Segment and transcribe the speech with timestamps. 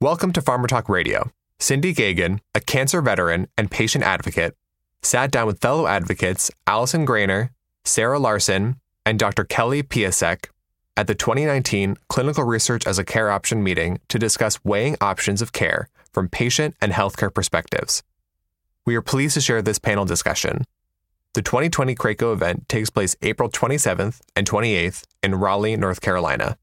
[0.00, 1.32] Welcome to Farmer Talk Radio.
[1.58, 4.54] Cindy Geoghegan, a cancer veteran and patient advocate,
[5.02, 7.48] sat down with fellow advocates Allison Greiner,
[7.84, 9.42] Sarah Larson, and Dr.
[9.42, 10.50] Kelly Piacsek
[10.96, 15.50] at the 2019 Clinical Research as a Care Option meeting to discuss weighing options of
[15.52, 18.04] care from patient and healthcare perspectives.
[18.86, 20.62] We are pleased to share this panel discussion.
[21.34, 26.56] The 2020 CRAACO event takes place April 27th and 28th in Raleigh, North Carolina.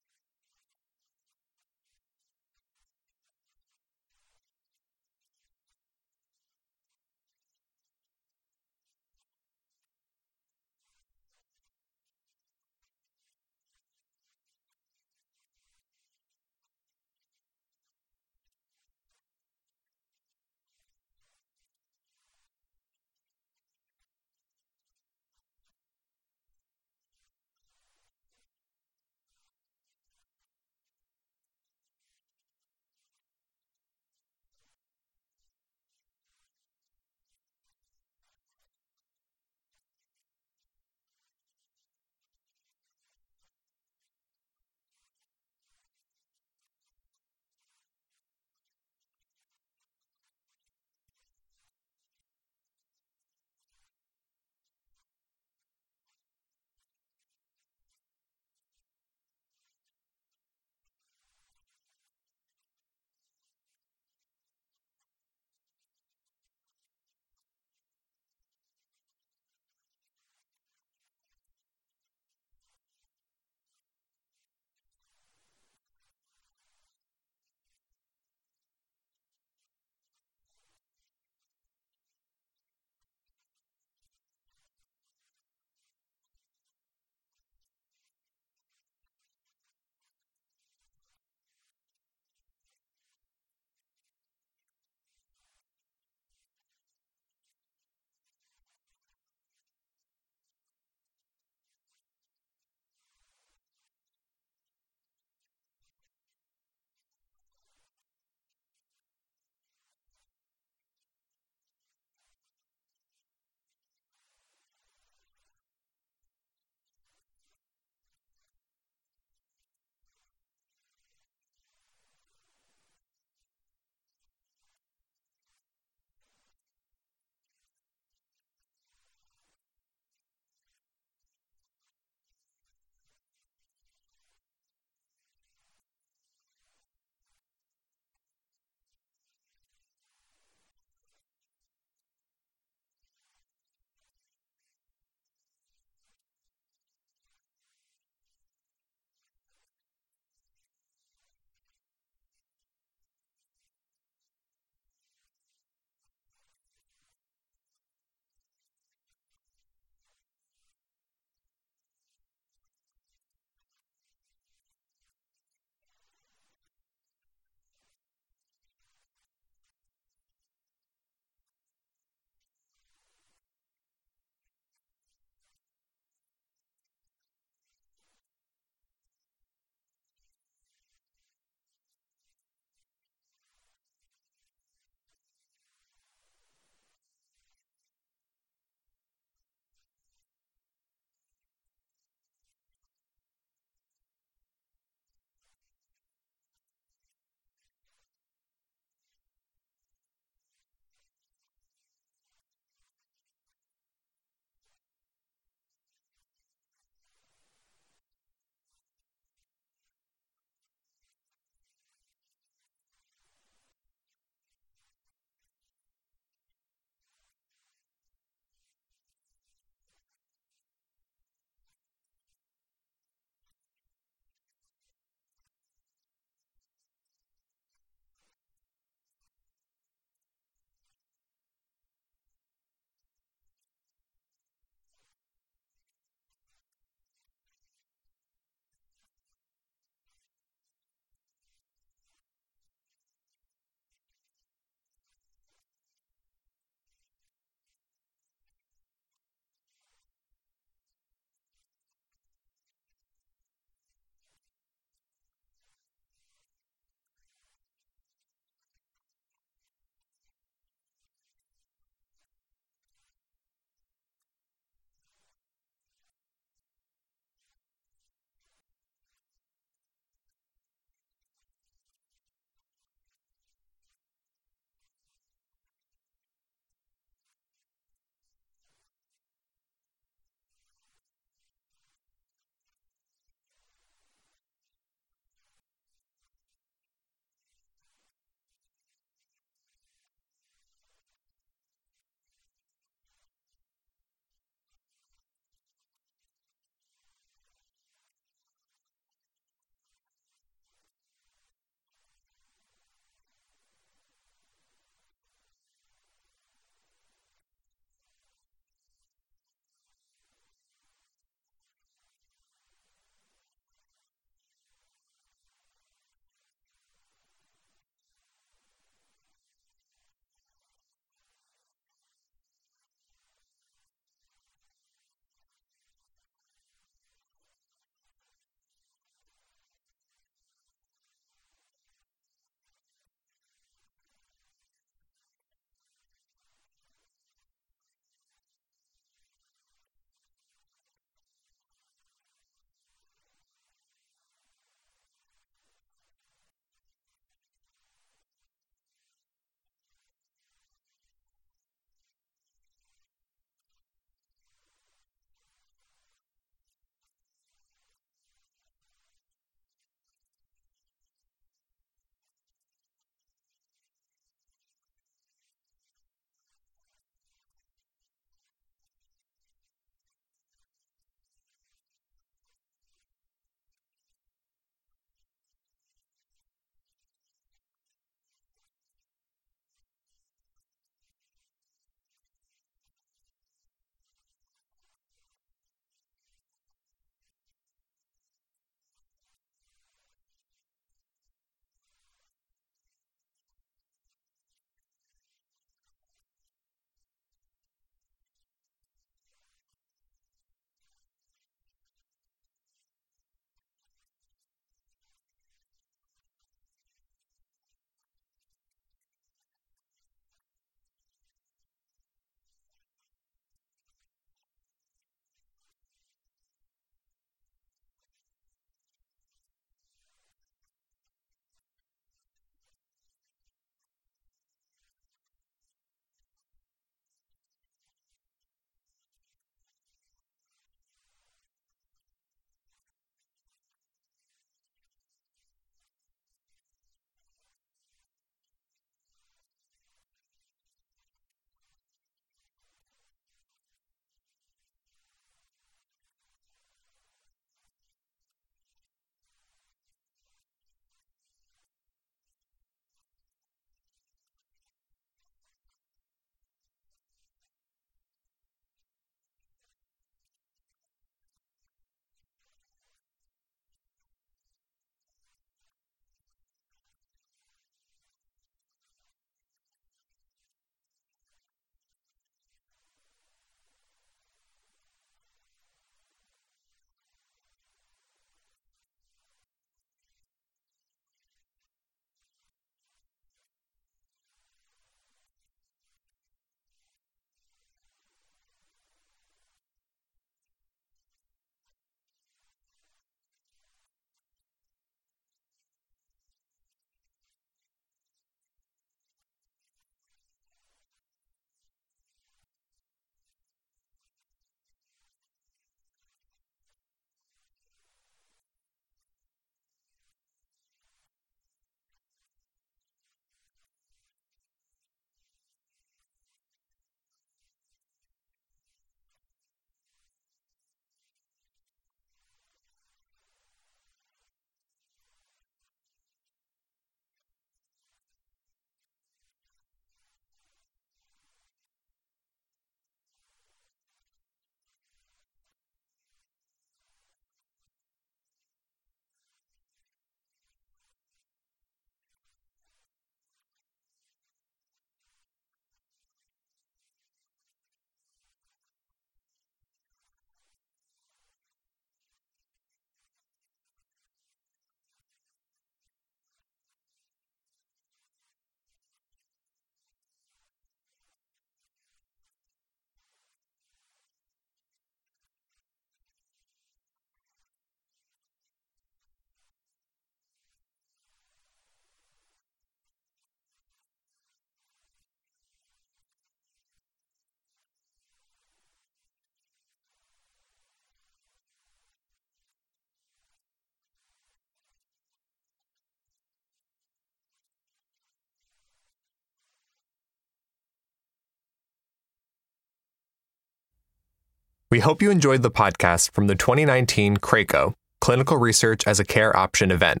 [594.74, 599.36] We hope you enjoyed the podcast from the 2019 CRAACO Clinical Research as a Care
[599.36, 600.00] Option event.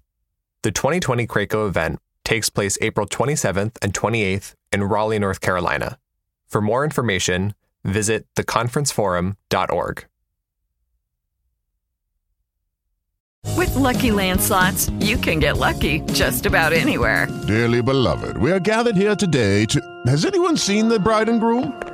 [0.64, 5.96] The 2020 CRAACO event takes place April 27th and 28th in Raleigh, North Carolina.
[6.48, 10.06] For more information, visit theconferenceforum.org.
[13.56, 17.28] With LuckyLand Slots, you can get lucky just about anywhere.
[17.46, 19.80] Dearly beloved, we are gathered here today to.
[20.08, 21.93] Has anyone seen the bride and groom?